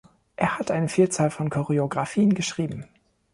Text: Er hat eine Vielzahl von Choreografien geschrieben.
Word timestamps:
Er 0.35 0.57
hat 0.57 0.71
eine 0.71 0.87
Vielzahl 0.89 1.29
von 1.29 1.51
Choreografien 1.51 2.33
geschrieben. 2.33 2.87